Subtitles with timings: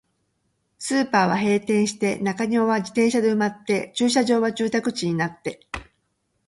[0.79, 5.59] スーパーは閉店して、中庭は自転車で埋まって、駐車場は住宅地になって、